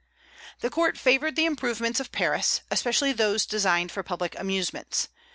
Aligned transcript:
The 0.61 0.71
court 0.71 0.97
favored 0.97 1.35
the 1.35 1.45
improvements 1.45 1.99
of 1.99 2.11
Paris, 2.11 2.61
especially 2.71 3.13
those 3.13 3.45
designed 3.45 3.91
for 3.91 4.01
public 4.01 4.33
amusements. 4.39 5.09